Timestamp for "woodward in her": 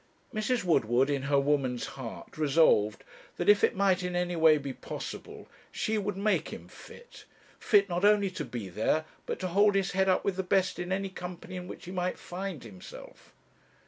0.63-1.39